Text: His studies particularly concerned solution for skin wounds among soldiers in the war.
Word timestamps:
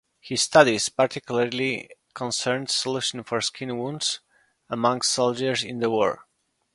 His 0.19 0.41
studies 0.41 0.89
particularly 0.89 1.91
concerned 2.15 2.71
solution 2.71 3.21
for 3.21 3.39
skin 3.39 3.77
wounds 3.77 4.19
among 4.67 5.03
soldiers 5.03 5.63
in 5.63 5.77
the 5.77 5.91
war. 5.91 6.25